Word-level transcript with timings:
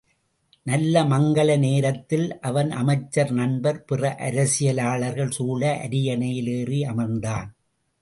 நல்ல 0.63 1.03
மங்கல 1.03 1.57
நேரத்தில் 1.59 2.39
அவன் 2.39 2.71
அமைச்சர், 2.71 3.31
நண்பர், 3.31 3.83
பிற 3.83 4.15
அரசியலாளர்கள் 4.19 5.31
சூழ 5.31 5.79
அரியணையில் 5.83 6.47
ஏறி 6.47 6.81
அமர்ந்தான். 6.81 7.49